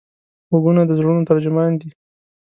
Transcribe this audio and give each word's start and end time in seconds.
غوږونه 0.49 0.81
د 0.85 0.91
زړونو 0.99 1.27
ترجمان 1.29 1.71
دي 1.79 1.89